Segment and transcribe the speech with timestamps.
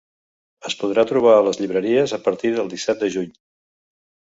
[0.69, 3.33] Es podrà trobar a les llibreries a partir del disset de juny.